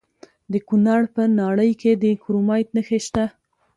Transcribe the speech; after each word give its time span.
د 0.51 0.53
کونړ 0.67 1.01
په 1.15 1.21
ناړۍ 1.37 1.71
کې 1.81 1.91
د 2.01 2.05
کرومایټ 2.23 2.67
نښې 2.75 2.99
شته. 3.05 3.25